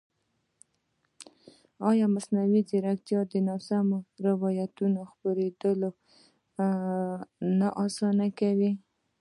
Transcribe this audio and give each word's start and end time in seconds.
ایا 1.89 2.05
مصنوعي 2.15 2.61
ځیرکتیا 2.69 3.19
د 3.31 3.33
ناسمو 3.47 3.99
روایتونو 4.27 4.99
خپرېدل 5.11 5.81
نه 7.59 7.67
اسانه 7.85 8.27
کوي؟ 8.39 8.71